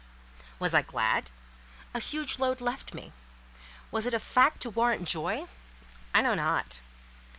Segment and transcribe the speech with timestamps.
[0.57, 1.29] Was I glad?
[1.93, 3.13] A huge load left me.
[3.91, 5.45] Was it a fact to warrant joy?
[6.11, 6.79] I know not.